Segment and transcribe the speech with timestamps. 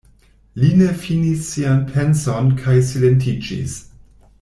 [0.61, 3.79] Li ne finis sian penson kaj silentiĝis.